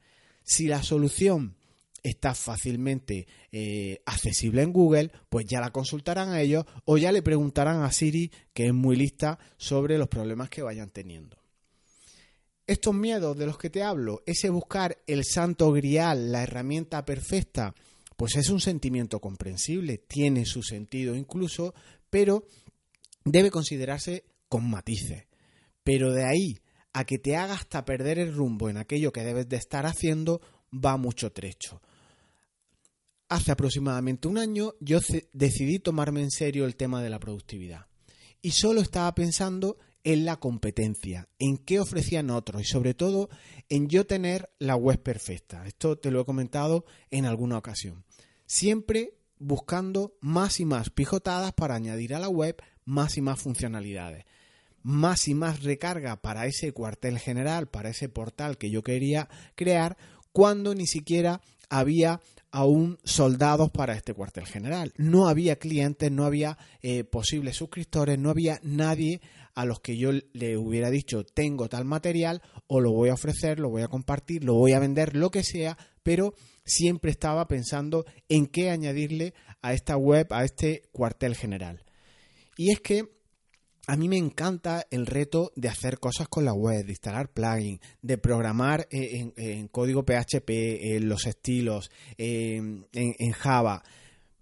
Si 0.43 0.67
la 0.67 0.83
solución 0.83 1.55
está 2.03 2.35
fácilmente 2.35 3.27
eh, 3.51 4.01
accesible 4.05 4.61
en 4.61 4.73
Google, 4.73 5.11
pues 5.29 5.45
ya 5.47 5.61
la 5.61 5.71
consultarán 5.71 6.29
a 6.29 6.41
ellos 6.41 6.65
o 6.85 6.97
ya 6.97 7.11
le 7.11 7.21
preguntarán 7.21 7.81
a 7.81 7.91
Siri, 7.91 8.31
que 8.53 8.67
es 8.67 8.73
muy 8.73 8.95
lista, 8.95 9.39
sobre 9.57 9.97
los 9.97 10.09
problemas 10.09 10.49
que 10.49 10.61
vayan 10.61 10.89
teniendo. 10.89 11.37
Estos 12.67 12.93
miedos 12.93 13.37
de 13.37 13.45
los 13.45 13.57
que 13.57 13.69
te 13.69 13.83
hablo, 13.83 14.21
ese 14.25 14.49
buscar 14.49 14.97
el 15.07 15.23
santo 15.25 15.71
grial, 15.71 16.31
la 16.31 16.43
herramienta 16.43 17.03
perfecta, 17.03 17.73
pues 18.15 18.35
es 18.35 18.49
un 18.49 18.61
sentimiento 18.61 19.19
comprensible, 19.19 19.97
tiene 19.97 20.45
su 20.45 20.61
sentido 20.61 21.15
incluso, 21.15 21.73
pero 22.09 22.47
debe 23.25 23.51
considerarse 23.51 24.25
con 24.47 24.69
matices. 24.69 25.25
Pero 25.83 26.13
de 26.13 26.25
ahí 26.25 26.57
a 26.93 27.05
que 27.05 27.17
te 27.17 27.35
haga 27.35 27.55
hasta 27.55 27.85
perder 27.85 28.19
el 28.19 28.33
rumbo 28.33 28.69
en 28.69 28.77
aquello 28.77 29.11
que 29.11 29.23
debes 29.23 29.49
de 29.49 29.57
estar 29.57 29.85
haciendo, 29.85 30.41
va 30.73 30.97
mucho 30.97 31.31
trecho. 31.31 31.81
Hace 33.29 33.51
aproximadamente 33.51 34.27
un 34.27 34.37
año 34.37 34.73
yo 34.79 34.99
decidí 35.33 35.79
tomarme 35.79 36.21
en 36.21 36.31
serio 36.31 36.65
el 36.65 36.75
tema 36.75 37.01
de 37.01 37.09
la 37.09 37.19
productividad 37.19 37.87
y 38.41 38.51
solo 38.51 38.81
estaba 38.81 39.13
pensando 39.15 39.77
en 40.03 40.25
la 40.25 40.35
competencia, 40.37 41.29
en 41.39 41.57
qué 41.57 41.79
ofrecían 41.79 42.29
otros 42.29 42.61
y 42.61 42.65
sobre 42.65 42.93
todo 42.93 43.29
en 43.69 43.87
yo 43.87 44.05
tener 44.05 44.51
la 44.59 44.75
web 44.75 45.01
perfecta. 45.01 45.65
Esto 45.65 45.97
te 45.97 46.11
lo 46.11 46.21
he 46.21 46.25
comentado 46.25 46.85
en 47.09 47.25
alguna 47.25 47.57
ocasión. 47.57 48.03
Siempre 48.45 49.17
buscando 49.39 50.15
más 50.21 50.59
y 50.59 50.65
más 50.65 50.89
pijotadas 50.89 51.53
para 51.53 51.75
añadir 51.75 52.13
a 52.13 52.19
la 52.19 52.29
web 52.29 52.61
más 52.85 53.17
y 53.17 53.21
más 53.21 53.41
funcionalidades. 53.41 54.25
Más 54.83 55.27
y 55.27 55.33
más 55.33 55.63
recarga 55.63 56.17
para 56.17 56.45
ese 56.45 56.71
cuartel 56.73 57.17
general, 57.17 57.67
para 57.67 57.89
ese 57.89 58.09
portal 58.09 58.57
que 58.57 58.69
yo 58.69 58.83
quería 58.83 59.29
crear, 59.55 59.97
cuando 60.31 60.75
ni 60.75 60.85
siquiera 60.85 61.41
había 61.69 62.19
aún 62.51 62.99
soldados 63.03 63.71
para 63.71 63.95
este 63.95 64.13
cuartel 64.13 64.45
general. 64.45 64.93
No 64.97 65.27
había 65.27 65.57
clientes, 65.57 66.11
no 66.11 66.25
había 66.25 66.57
eh, 66.81 67.03
posibles 67.03 67.55
suscriptores, 67.55 68.19
no 68.19 68.29
había 68.29 68.59
nadie 68.61 69.21
a 69.55 69.65
los 69.65 69.79
que 69.79 69.97
yo 69.97 70.11
le 70.11 70.57
hubiera 70.57 70.89
dicho 70.89 71.23
tengo 71.23 71.69
tal 71.69 71.85
material 71.85 72.41
o 72.67 72.79
lo 72.79 72.91
voy 72.91 73.09
a 73.09 73.13
ofrecer, 73.13 73.59
lo 73.59 73.69
voy 73.69 73.81
a 73.83 73.87
compartir, 73.87 74.43
lo 74.43 74.53
voy 74.55 74.73
a 74.73 74.79
vender, 74.79 75.15
lo 75.15 75.31
que 75.31 75.43
sea, 75.43 75.77
pero 76.03 76.33
siempre 76.65 77.11
estaba 77.11 77.47
pensando 77.47 78.05
en 78.29 78.47
qué 78.47 78.69
añadirle 78.69 79.33
a 79.61 79.73
esta 79.73 79.97
web, 79.97 80.27
a 80.31 80.43
este 80.43 80.83
cuartel 80.91 81.35
general. 81.35 81.83
Y 82.57 82.71
es 82.71 82.79
que 82.79 83.09
a 83.85 83.97
mí 83.97 84.07
me 84.07 84.17
encanta 84.17 84.87
el 84.91 85.05
reto 85.05 85.51
de 85.55 85.67
hacer 85.67 85.99
cosas 85.99 86.29
con 86.29 86.45
la 86.45 86.53
web, 86.53 86.85
de 86.85 86.93
instalar 86.93 87.33
plugins, 87.33 87.81
de 88.01 88.17
programar 88.17 88.87
en, 88.91 89.67
código 89.67 90.03
PHP, 90.03 90.49
en 90.95 91.09
los 91.09 91.25
estilos, 91.25 91.91
en, 92.17 92.85
Java. 93.33 93.83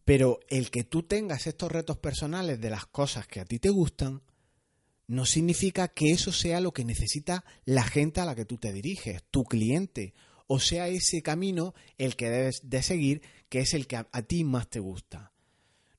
Pero 0.05 0.39
el 0.47 0.69
que 0.69 0.83
tú 0.83 1.03
tengas 1.03 1.47
estos 1.47 1.71
retos 1.71 1.97
personales 1.97 2.61
de 2.61 2.69
las 2.69 2.85
cosas 2.85 3.27
que 3.27 3.39
a 3.39 3.45
ti 3.45 3.57
te 3.57 3.69
gustan, 3.69 4.21
no 5.07 5.25
significa 5.25 5.87
que 5.87 6.11
eso 6.11 6.31
sea 6.31 6.61
lo 6.61 6.71
que 6.71 6.85
necesita 6.85 7.43
la 7.65 7.83
gente 7.83 8.21
a 8.21 8.25
la 8.25 8.35
que 8.35 8.45
tú 8.45 8.57
te 8.57 8.71
diriges, 8.71 9.23
tu 9.31 9.43
cliente, 9.43 10.13
o 10.47 10.59
sea 10.59 10.87
ese 10.87 11.21
camino 11.23 11.73
el 11.97 12.15
que 12.15 12.29
debes 12.29 12.61
de 12.63 12.83
seguir, 12.83 13.21
que 13.49 13.59
es 13.59 13.73
el 13.73 13.87
que 13.87 13.97
a 13.97 14.21
ti 14.21 14.43
más 14.43 14.69
te 14.69 14.79
gusta. 14.79 15.31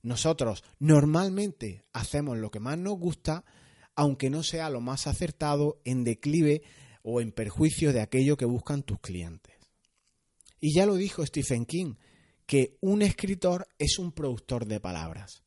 Nosotros 0.03 0.63
normalmente 0.79 1.85
hacemos 1.93 2.37
lo 2.37 2.51
que 2.51 2.59
más 2.59 2.77
nos 2.77 2.99
gusta, 2.99 3.45
aunque 3.95 4.29
no 4.29 4.43
sea 4.43 4.69
lo 4.69 4.81
más 4.81 5.07
acertado 5.07 5.81
en 5.85 6.03
declive 6.03 6.61
o 7.03 7.21
en 7.21 7.31
perjuicio 7.31 7.93
de 7.93 8.01
aquello 8.01 8.37
que 8.37 8.45
buscan 8.45 8.83
tus 8.83 8.99
clientes. 8.99 9.55
Y 10.59 10.75
ya 10.75 10.85
lo 10.85 10.95
dijo 10.95 11.25
Stephen 11.25 11.65
King, 11.65 11.95
que 12.45 12.77
un 12.81 13.01
escritor 13.01 13.67
es 13.79 13.97
un 13.97 14.11
productor 14.11 14.65
de 14.65 14.79
palabras. 14.79 15.43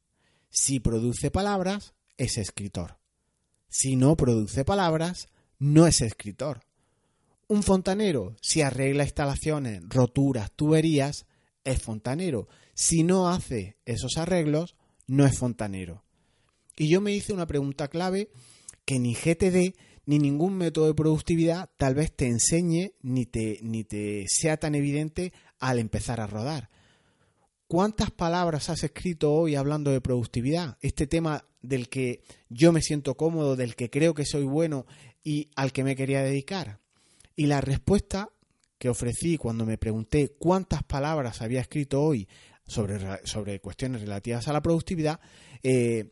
Si 0.49 0.81
produce 0.81 1.31
palabras, 1.31 1.95
es 2.17 2.39
escritor. 2.39 2.99
Si 3.69 3.97
no 3.97 4.17
produce 4.17 4.65
palabras, 4.65 5.29
no 5.59 5.87
es 5.87 6.01
escritor. 6.01 6.61
Un 7.47 7.63
fontanero, 7.63 8.37
si 8.41 8.63
arregla 8.63 9.05
instalaciones, 9.05 9.83
roturas, 9.89 10.51
tuberías, 10.53 11.27
es 11.67 11.83
fontanero. 11.83 12.49
Si 12.75 13.03
no 13.03 13.29
hace 13.29 13.77
esos 13.85 14.17
arreglos, 14.17 14.77
no 15.07 15.27
es 15.27 15.37
fontanero. 15.37 16.05
Y 16.77 16.89
yo 16.89 17.01
me 17.01 17.13
hice 17.13 17.33
una 17.33 17.47
pregunta 17.47 17.89
clave 17.89 18.31
que 18.85 18.99
ni 18.99 19.15
GTD 19.15 19.75
ni 20.07 20.19
ningún 20.19 20.57
método 20.57 20.87
de 20.87 20.95
productividad 20.95 21.71
tal 21.77 21.95
vez 21.95 22.15
te 22.15 22.27
enseñe 22.27 22.93
ni 23.03 23.27
te, 23.27 23.59
ni 23.63 23.85
te 23.85 24.25
sea 24.29 24.57
tan 24.57 24.75
evidente 24.75 25.33
al 25.59 25.79
empezar 25.79 26.21
a 26.21 26.27
rodar. 26.27 26.71
¿Cuántas 27.67 28.13
palabras 28.13 28.71
has 28.71 28.85
escrito 28.85 29.33
hoy 29.33 29.57
hablando 29.57 29.91
de 29.91 30.01
productividad? 30.01 30.79
Este 30.81 31.09
tema 31.09 31.45
del 31.63 31.89
que 31.89 32.23
yo 32.49 32.71
me 32.73 32.81
siento 32.81 33.17
cómodo, 33.17 33.57
del 33.57 33.75
que 33.75 33.91
creo 33.91 34.15
que 34.15 34.25
soy 34.25 34.45
bueno 34.45 34.87
y 35.25 35.51
al 35.57 35.73
que 35.73 35.83
me 35.83 35.97
quería 35.97 36.23
dedicar. 36.23 36.81
Y 37.35 37.47
la 37.47 37.61
respuesta 37.61 38.31
que 38.79 38.89
ofrecí 38.89 39.37
cuando 39.37 39.65
me 39.65 39.79
pregunté 39.79 40.35
cuántas 40.39 40.83
palabras 40.83 41.43
había 41.43 41.61
escrito 41.61 42.03
hoy 42.03 42.29
sobre, 42.67 42.99
sobre 43.27 43.61
cuestiones 43.61 44.01
relativas 44.01 44.49
a 44.49 44.53
la 44.53 44.63
productividad, 44.63 45.21
eh, 45.63 46.11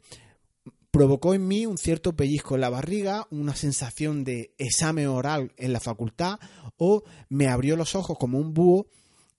provocó 0.90 1.34
en 1.34 1.46
mí 1.46 1.66
un 1.66 1.76
cierto 1.76 2.14
pellizco 2.14 2.54
en 2.54 2.60
la 2.60 2.70
barriga, 2.70 3.26
una 3.30 3.56
sensación 3.56 4.22
de 4.22 4.54
examen 4.58 5.08
oral 5.08 5.52
en 5.56 5.72
la 5.72 5.80
facultad 5.80 6.38
o 6.76 7.02
me 7.28 7.48
abrió 7.48 7.76
los 7.76 7.96
ojos 7.96 8.16
como 8.16 8.38
un 8.38 8.54
búho 8.54 8.86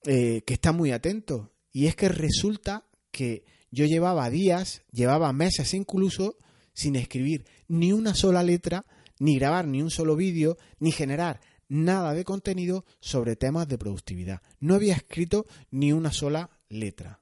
eh, 0.04 0.42
que 0.46 0.54
está 0.54 0.72
muy 0.72 0.92
atento. 0.92 1.52
Y 1.72 1.86
es 1.86 1.96
que 1.96 2.08
resulta 2.08 2.84
que 3.10 3.44
yo 3.70 3.86
llevaba 3.86 4.28
días, 4.30 4.82
llevaba 4.92 5.32
meses 5.32 5.74
incluso 5.74 6.36
sin 6.74 6.94
escribir 6.94 7.46
ni 7.68 7.92
una 7.92 8.14
sola 8.14 8.42
letra, 8.42 8.84
ni 9.18 9.38
grabar 9.38 9.66
ni 9.66 9.80
un 9.80 9.90
solo 9.90 10.14
vídeo, 10.14 10.58
ni 10.78 10.92
generar 10.92 11.40
nada 11.68 12.14
de 12.14 12.24
contenido 12.24 12.84
sobre 13.00 13.36
temas 13.36 13.68
de 13.68 13.78
productividad. 13.78 14.42
No 14.60 14.74
había 14.74 14.94
escrito 14.94 15.46
ni 15.70 15.92
una 15.92 16.12
sola 16.12 16.50
letra. 16.68 17.20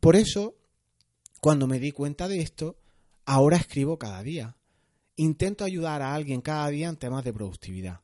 Por 0.00 0.16
eso, 0.16 0.56
cuando 1.40 1.66
me 1.66 1.78
di 1.78 1.92
cuenta 1.92 2.28
de 2.28 2.40
esto, 2.40 2.76
ahora 3.24 3.56
escribo 3.56 3.98
cada 3.98 4.22
día. 4.22 4.56
Intento 5.16 5.64
ayudar 5.64 6.02
a 6.02 6.14
alguien 6.14 6.40
cada 6.40 6.68
día 6.68 6.88
en 6.88 6.96
temas 6.96 7.24
de 7.24 7.32
productividad. 7.32 8.00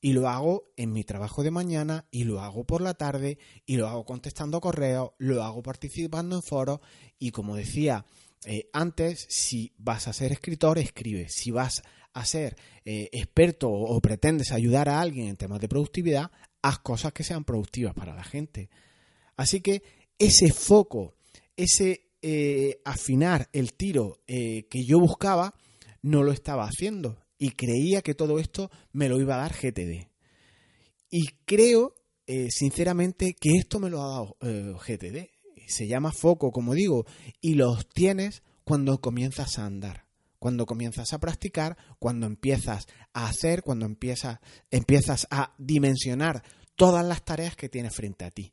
Y 0.00 0.14
lo 0.14 0.28
hago 0.28 0.72
en 0.76 0.92
mi 0.92 1.04
trabajo 1.04 1.42
de 1.42 1.50
mañana, 1.50 2.06
y 2.10 2.24
lo 2.24 2.40
hago 2.40 2.64
por 2.64 2.80
la 2.80 2.94
tarde, 2.94 3.38
y 3.66 3.76
lo 3.76 3.86
hago 3.86 4.06
contestando 4.06 4.60
correos, 4.60 5.10
lo 5.18 5.42
hago 5.42 5.62
participando 5.62 6.36
en 6.36 6.42
foros, 6.42 6.80
y 7.18 7.32
como 7.32 7.54
decía 7.54 8.06
eh, 8.46 8.70
antes, 8.72 9.26
si 9.28 9.74
vas 9.76 10.08
a 10.08 10.14
ser 10.14 10.32
escritor, 10.32 10.78
escribe. 10.78 11.28
Si 11.28 11.50
vas 11.50 11.82
a 12.12 12.24
ser 12.24 12.56
eh, 12.84 13.08
experto 13.12 13.70
o, 13.70 14.00
pretendes 14.00 14.52
ayudar 14.52 14.88
a 14.88 15.00
alguien 15.00 15.28
en 15.28 15.36
temas 15.36 15.60
de 15.60 15.68
productividad, 15.68 16.30
haz 16.62 16.78
cosas 16.78 17.12
que 17.12 17.24
sean 17.24 17.44
productivas 17.44 17.94
para 17.94 18.14
la 18.14 18.24
gente. 18.24 18.70
Así 19.36 19.60
que 19.60 19.82
ese 20.18 20.52
foco, 20.52 21.14
ese 21.56 22.10
eh, 22.22 22.80
afinar 22.84 23.48
el 23.52 23.74
tiro 23.74 24.20
eh, 24.26 24.66
que 24.68 24.84
yo 24.84 24.98
buscaba, 24.98 25.54
no 26.02 26.22
lo 26.22 26.32
estaba 26.32 26.64
haciendo. 26.64 27.18
Y 27.38 27.52
creía 27.52 28.02
que 28.02 28.14
todo 28.14 28.38
esto 28.38 28.70
me 28.92 29.08
lo 29.08 29.18
iba 29.18 29.36
a 29.36 29.48
dar 29.48 29.54
GTD. 29.54 30.08
Y 31.10 31.26
creo, 31.46 31.94
sinceramente, 32.50 33.34
que 33.34 33.56
esto 33.56 33.80
me 33.80 33.88
lo 33.88 34.02
ha 34.02 34.08
dado 34.08 34.36
GTD. 34.40 35.30
Se 35.66 35.88
llama 35.88 36.12
foco, 36.12 36.52
como 36.52 36.74
digo, 36.74 37.06
y 37.40 37.54
lo 37.54 37.72
obtienes 37.72 38.42
cuando 38.62 39.00
comienzas 39.00 39.58
a 39.58 39.64
andar 39.64 40.09
cuando 40.40 40.66
comienzas 40.66 41.12
a 41.12 41.20
practicar, 41.20 41.76
cuando 42.00 42.26
empiezas 42.26 42.88
a 43.12 43.28
hacer, 43.28 43.62
cuando 43.62 43.86
empiezas, 43.86 44.40
empiezas 44.70 45.28
a 45.30 45.54
dimensionar 45.58 46.42
todas 46.74 47.06
las 47.06 47.24
tareas 47.24 47.54
que 47.54 47.68
tienes 47.68 47.94
frente 47.94 48.24
a 48.24 48.30
ti. 48.32 48.52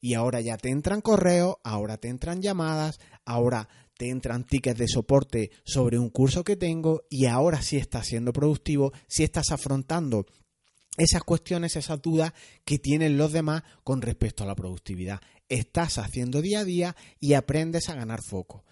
Y 0.00 0.14
ahora 0.14 0.40
ya 0.40 0.56
te 0.56 0.70
entran 0.70 1.00
correos, 1.00 1.56
ahora 1.62 1.98
te 1.98 2.08
entran 2.08 2.42
llamadas, 2.42 2.98
ahora 3.24 3.68
te 3.98 4.08
entran 4.08 4.44
tickets 4.44 4.78
de 4.78 4.88
soporte 4.88 5.50
sobre 5.64 5.98
un 5.98 6.10
curso 6.10 6.42
que 6.42 6.56
tengo 6.56 7.04
y 7.10 7.26
ahora 7.26 7.62
sí 7.62 7.76
estás 7.76 8.06
siendo 8.06 8.32
productivo, 8.32 8.92
sí 9.06 9.22
estás 9.22 9.52
afrontando 9.52 10.26
esas 10.96 11.22
cuestiones, 11.22 11.76
esas 11.76 12.00
dudas 12.00 12.32
que 12.64 12.78
tienen 12.78 13.18
los 13.18 13.32
demás 13.32 13.62
con 13.84 14.00
respecto 14.00 14.44
a 14.44 14.46
la 14.46 14.54
productividad. 14.54 15.20
Estás 15.48 15.98
haciendo 15.98 16.40
día 16.40 16.60
a 16.60 16.64
día 16.64 16.96
y 17.20 17.34
aprendes 17.34 17.88
a 17.90 17.94
ganar 17.94 18.20
foco. 18.22 18.64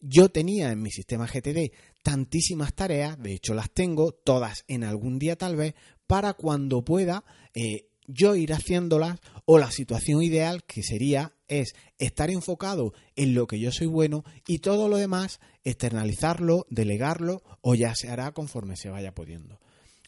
Yo 0.00 0.28
tenía 0.28 0.70
en 0.72 0.82
mi 0.82 0.90
sistema 0.90 1.26
GTD 1.26 1.72
tantísimas 2.06 2.72
tareas, 2.72 3.20
de 3.20 3.32
hecho 3.32 3.52
las 3.52 3.68
tengo 3.68 4.12
todas 4.12 4.64
en 4.68 4.84
algún 4.84 5.18
día 5.18 5.34
tal 5.34 5.56
vez, 5.56 5.74
para 6.06 6.34
cuando 6.34 6.84
pueda 6.84 7.24
eh, 7.52 7.88
yo 8.06 8.36
ir 8.36 8.52
haciéndolas 8.52 9.18
o 9.44 9.58
la 9.58 9.72
situación 9.72 10.22
ideal 10.22 10.62
que 10.62 10.84
sería 10.84 11.32
es 11.48 11.74
estar 11.98 12.30
enfocado 12.30 12.92
en 13.16 13.34
lo 13.34 13.48
que 13.48 13.58
yo 13.58 13.72
soy 13.72 13.88
bueno 13.88 14.22
y 14.46 14.60
todo 14.60 14.88
lo 14.88 14.98
demás 14.98 15.40
externalizarlo, 15.64 16.64
delegarlo 16.70 17.42
o 17.60 17.74
ya 17.74 17.92
se 17.96 18.08
hará 18.08 18.30
conforme 18.30 18.76
se 18.76 18.88
vaya 18.88 19.12
pudiendo. 19.12 19.58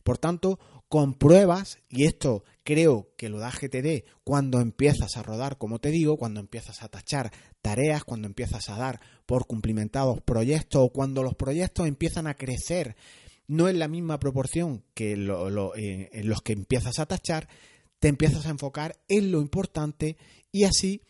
Por 0.05 0.19
tanto, 0.19 0.61
con 0.89 1.15
pruebas, 1.15 1.79
y 1.89 2.05
esto 2.05 2.45
creo 2.63 3.13
que 3.17 3.29
lo 3.29 3.41
da 3.41 3.51
GTD 3.51 4.05
cuando 4.23 4.61
empiezas 4.61 5.17
a 5.17 5.25
rodar, 5.25 5.59
como 5.59 5.81
te 5.81 5.91
digo, 5.91 6.17
cuando 6.17 6.39
empiezas 6.39 6.83
a 6.83 6.89
tachar 6.89 7.33
tareas, 7.61 8.05
cuando 8.05 8.29
empiezas 8.29 8.69
a 8.71 8.79
dar 8.79 9.01
por 9.29 9.47
cumplimentados 9.47 10.23
proyectos 10.23 10.81
o 10.83 10.89
cuando 10.89 11.23
los 11.23 11.35
proyectos 11.35 11.87
empiezan 11.87 12.27
a 12.27 12.33
crecer 12.33 12.97
no 13.47 13.69
en 13.69 13.79
la 13.79 13.87
misma 13.87 14.19
proporción 14.19 14.83
que 14.95 15.13
en 15.13 15.27
los 15.27 16.41
que 16.41 16.55
empiezas 16.55 16.99
a 16.99 17.05
tachar, 17.05 17.47
te 17.99 18.09
empiezas 18.09 18.47
a 18.47 18.51
enfocar 18.51 18.97
en 19.07 19.31
lo 19.31 19.43
importante 19.43 20.17
y 20.51 20.65
así 20.65 21.03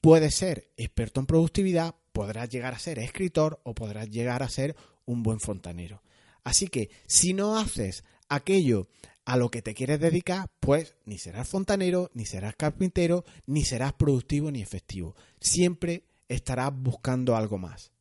puedes 0.00 0.34
ser 0.34 0.70
experto 0.78 1.20
en 1.20 1.26
productividad, 1.26 1.94
podrás 2.14 2.48
llegar 2.48 2.72
a 2.72 2.78
ser 2.78 2.98
escritor 2.98 3.60
o 3.64 3.74
podrás 3.74 4.08
llegar 4.08 4.42
a 4.42 4.48
ser 4.48 4.74
un 5.04 5.22
buen 5.22 5.38
fontanero. 5.38 6.02
Así 6.42 6.68
que 6.68 6.88
si 7.06 7.34
no 7.34 7.58
haces 7.58 8.02
aquello 8.30 8.88
a 9.26 9.36
lo 9.36 9.50
que 9.50 9.60
te 9.60 9.74
quieres 9.74 10.00
dedicar, 10.00 10.48
pues 10.58 10.94
ni 11.04 11.18
serás 11.18 11.46
fontanero, 11.46 12.10
ni 12.14 12.24
serás 12.24 12.56
carpintero, 12.56 13.26
ni 13.44 13.62
serás 13.66 13.92
productivo 13.92 14.50
ni 14.50 14.62
efectivo. 14.62 15.14
Siempre 15.38 16.04
estarás 16.28 16.70
buscando 16.74 17.36
algo 17.36 17.58
más. 17.58 17.92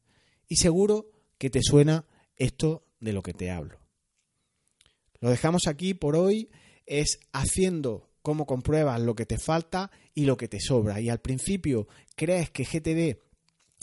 Y 0.48 0.58
seguro 0.58 1.12
que 1.38 1.50
te 1.50 1.62
suena 1.62 2.05
esto 2.36 2.86
de 3.00 3.13
lo 3.13 3.22
que 3.24 3.34
te 3.34 3.51
hablo. 3.51 3.79
Lo 5.20 5.29
dejamos 5.29 5.67
aquí 5.67 5.94
por 5.94 6.15
hoy 6.15 6.50
es 6.86 7.20
haciendo 7.34 8.10
cómo 8.22 8.46
compruebas 8.46 9.01
lo 9.01 9.15
que 9.15 9.25
te 9.25 9.38
falta 9.38 9.91
y 10.13 10.25
lo 10.25 10.38
que 10.38 10.48
te 10.48 10.60
sobra. 10.60 11.00
Y 11.00 11.10
al 11.10 11.20
principio 11.20 11.88
crees 12.15 12.50
que 12.50 12.63
GTD 12.63 13.20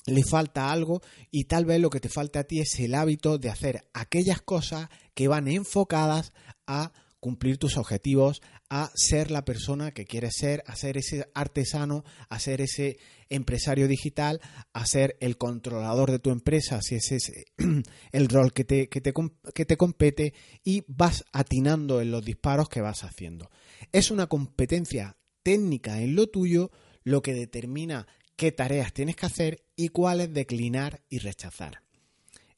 le 0.07 0.25
falta 0.25 0.73
algo 0.73 1.01
y 1.31 1.45
tal 1.45 1.65
vez 1.65 1.81
lo 1.81 1.91
que 1.91 2.01
te 2.01 2.09
falta 2.09 2.41
a 2.41 2.45
ti 2.45 2.61
es 2.61 2.79
el 2.81 2.95
hábito 2.95 3.39
de 3.39 3.51
hacer 3.51 3.89
aquellas 3.93 4.43
cosas 4.43 4.89
que 5.15 5.29
van 5.29 5.49
enfocadas 5.49 6.33
a 6.67 6.93
cumplir 7.23 7.57
tus 7.57 7.76
objetivos, 7.76 8.43
a 8.69 8.91
ser 8.97 9.31
la 9.31 9.45
persona 9.45 9.93
que 9.93 10.07
quieres 10.07 10.35
ser, 10.35 10.64
a 10.67 10.75
ser 10.75 10.97
ese 10.97 11.31
artesano, 11.35 12.05
a 12.29 12.41
ser 12.41 12.61
ese 12.61 12.99
empresario 13.29 13.87
digital, 13.87 14.41
a 14.73 14.85
ser 14.87 15.17
el 15.21 15.38
controlador 15.38 16.11
de 16.11 16.19
tu 16.19 16.31
empresa, 16.31 16.83
si 16.83 16.97
ese 16.97 17.17
es 17.17 17.33
el 18.12 18.29
rol 18.29 18.52
que 18.52 18.64
te, 18.64 18.88
que 18.88 19.00
te, 19.00 19.14
que 19.55 19.64
te 19.64 19.76
compete, 19.76 20.35
y 20.64 20.83
vas 20.88 21.25
atinando 21.33 22.00
en 22.00 22.11
los 22.11 22.25
disparos 22.25 22.69
que 22.69 22.81
vas 22.81 23.05
haciendo. 23.05 23.52
Es 23.93 24.11
una 24.11 24.26
competencia 24.26 25.17
técnica 25.45 26.00
en 26.00 26.17
lo 26.17 26.26
tuyo 26.26 26.73
lo 27.05 27.23
que 27.23 27.35
determina 27.35 28.09
qué 28.35 28.50
tareas 28.50 28.93
tienes 28.93 29.14
que 29.14 29.26
hacer 29.26 29.64
y 29.76 29.91
cuáles 29.91 30.35
declinar 30.35 31.05
y 31.09 31.21
rechazar 31.21 31.82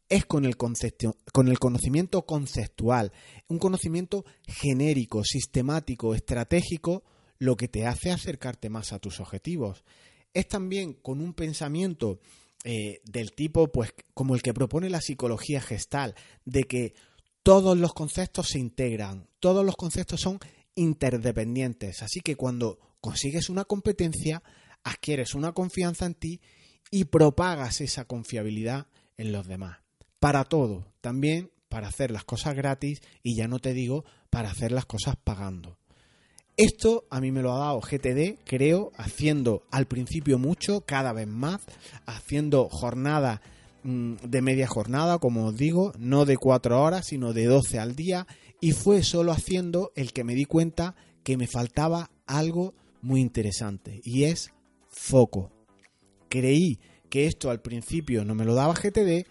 es 0.09 0.27
con 0.27 0.45
el, 0.45 0.57
con 0.57 1.49
el 1.49 1.59
conocimiento 1.59 2.27
conceptual, 2.27 3.13
un 3.49 3.59
conocimiento 3.59 4.25
genérico, 4.47 5.25
sistemático, 5.25 6.15
estratégico, 6.15 7.05
lo 7.39 7.57
que 7.57 7.69
te 7.69 7.87
hace 7.87 8.11
acercarte 8.11 8.69
más 8.69 8.93
a 8.93 8.99
tus 8.99 9.21
objetivos. 9.21 9.85
Es 10.33 10.49
también 10.49 10.95
con 10.95 11.21
un 11.21 11.33
pensamiento 11.35 12.21
eh, 12.65 13.01
del 13.05 13.33
tipo, 13.33 13.69
pues, 13.69 13.95
como 14.15 14.35
el 14.35 14.43
que 14.43 14.55
propone 14.55 14.91
la 14.91 15.01
psicología 15.01 15.61
gestal, 15.61 16.15
de 16.45 16.65
que 16.65 16.95
todos 17.43 17.77
los 17.77 17.93
conceptos 17.93 18.49
se 18.49 18.59
integran, 18.59 19.29
todos 19.41 19.65
los 19.65 19.77
conceptos 19.77 20.21
son 20.21 20.39
interdependientes. 20.75 22.03
Así 22.03 22.21
que 22.21 22.37
cuando 22.37 22.79
consigues 23.01 23.49
una 23.49 23.65
competencia, 23.65 24.43
adquieres 24.83 25.35
una 25.35 25.53
confianza 25.53 26.07
en 26.07 26.15
ti 26.15 26.41
y 26.91 27.05
propagas 27.05 27.81
esa 27.81 28.07
confiabilidad 28.07 28.87
en 29.17 29.33
los 29.33 29.47
demás 29.47 29.84
para 30.25 30.45
todo, 30.45 30.87
también 31.03 31.51
para 31.69 31.89
hacer 31.89 32.11
las 32.11 32.25
cosas 32.25 32.55
gratis 32.55 33.03
y 33.23 33.37
ya 33.37 33.47
no 33.47 33.59
te 33.59 33.75
digo 33.75 34.07
para 34.31 34.49
hacer 34.51 34.73
las 34.73 34.87
cosas 34.87 35.17
pagando. 35.23 35.77
Esto 36.57 37.05
a 37.11 37.21
mí 37.21 37.31
me 37.31 37.43
lo 37.43 37.53
ha 37.53 37.59
dado 37.59 37.83
GTD, 37.83 38.39
creo, 38.43 38.91
haciendo 38.97 39.65
al 39.71 39.85
principio 39.85 40.39
mucho, 40.39 40.81
cada 40.81 41.13
vez 41.13 41.27
más, 41.27 41.61
haciendo 42.07 42.71
jornada 42.71 43.43
mm, 43.83 44.15
de 44.27 44.41
media 44.41 44.67
jornada, 44.67 45.19
como 45.19 45.45
os 45.45 45.59
digo, 45.59 45.93
no 45.99 46.25
de 46.25 46.39
cuatro 46.39 46.83
horas, 46.83 47.09
sino 47.09 47.35
de 47.35 47.45
12 47.45 47.79
al 47.79 47.95
día, 47.95 48.27
y 48.63 48.73
fue 48.73 49.03
solo 49.03 49.31
haciendo 49.31 49.93
el 49.95 50.15
que 50.15 50.25
me 50.25 50.35
di 50.35 50.47
cuenta 50.47 50.95
que 51.23 51.37
me 51.37 51.49
faltaba 51.49 52.11
algo 52.25 52.73
muy 53.03 53.21
interesante, 53.21 54.01
y 54.05 54.25
es 54.25 54.55
foco. 54.89 55.51
Creí 56.31 56.79
que 57.11 57.27
esto 57.27 57.51
al 57.51 57.61
principio 57.61 58.25
no 58.25 58.35
me 58.35 58.47
lo 58.47 58.55
daba 58.55 58.73
GTD 58.73 59.27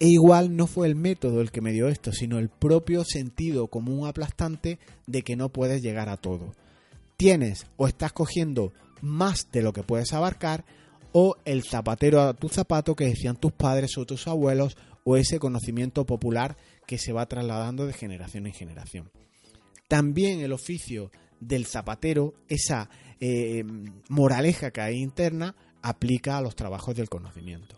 e 0.00 0.08
igual 0.08 0.56
no 0.56 0.66
fue 0.66 0.88
el 0.88 0.96
método 0.96 1.40
el 1.40 1.50
que 1.50 1.60
me 1.60 1.72
dio 1.72 1.88
esto, 1.88 2.12
sino 2.12 2.38
el 2.38 2.48
propio 2.48 3.04
sentido 3.04 3.68
común 3.68 4.06
aplastante 4.06 4.78
de 5.06 5.22
que 5.22 5.36
no 5.36 5.50
puedes 5.50 5.82
llegar 5.82 6.08
a 6.08 6.16
todo. 6.16 6.52
Tienes 7.16 7.66
o 7.76 7.86
estás 7.86 8.12
cogiendo 8.12 8.72
más 9.00 9.50
de 9.52 9.62
lo 9.62 9.72
que 9.72 9.82
puedes 9.82 10.12
abarcar 10.12 10.64
o 11.12 11.36
el 11.44 11.62
zapatero 11.62 12.20
a 12.20 12.34
tu 12.34 12.48
zapato 12.48 12.96
que 12.96 13.06
decían 13.06 13.36
tus 13.36 13.52
padres 13.52 13.96
o 13.96 14.04
tus 14.04 14.26
abuelos 14.26 14.76
o 15.04 15.16
ese 15.16 15.38
conocimiento 15.38 16.04
popular 16.06 16.56
que 16.86 16.98
se 16.98 17.12
va 17.12 17.26
trasladando 17.26 17.86
de 17.86 17.92
generación 17.92 18.46
en 18.46 18.52
generación. 18.52 19.10
También 19.86 20.40
el 20.40 20.52
oficio 20.52 21.12
del 21.38 21.66
zapatero, 21.66 22.34
esa 22.48 22.88
eh, 23.20 23.62
moraleja 24.08 24.70
que 24.70 24.80
hay 24.80 24.96
interna, 24.96 25.54
aplica 25.82 26.38
a 26.38 26.40
los 26.40 26.56
trabajos 26.56 26.96
del 26.96 27.08
conocimiento. 27.08 27.76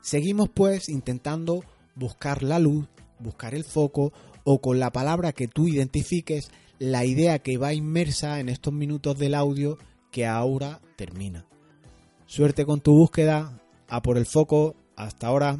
Seguimos 0.00 0.48
pues 0.48 0.88
intentando 0.88 1.64
buscar 1.94 2.42
la 2.42 2.58
luz, 2.58 2.86
buscar 3.18 3.54
el 3.54 3.64
foco 3.64 4.12
o 4.44 4.60
con 4.60 4.78
la 4.78 4.90
palabra 4.90 5.32
que 5.32 5.48
tú 5.48 5.68
identifiques 5.68 6.50
la 6.78 7.04
idea 7.04 7.40
que 7.40 7.58
va 7.58 7.74
inmersa 7.74 8.40
en 8.40 8.48
estos 8.48 8.72
minutos 8.72 9.18
del 9.18 9.34
audio 9.34 9.78
que 10.10 10.26
ahora 10.26 10.80
termina. 10.96 11.46
Suerte 12.26 12.64
con 12.64 12.80
tu 12.80 12.92
búsqueda, 12.92 13.60
a 13.88 14.02
por 14.02 14.18
el 14.18 14.26
foco, 14.26 14.76
hasta 14.96 15.26
ahora. 15.26 15.58